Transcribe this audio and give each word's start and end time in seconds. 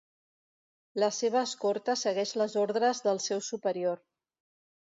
La 1.03 1.09
seva 1.17 1.43
escorta 1.49 1.97
segueix 2.05 2.33
les 2.43 2.57
ordres 2.63 3.05
del 3.09 3.23
seu 3.29 3.45
superior. 3.51 4.05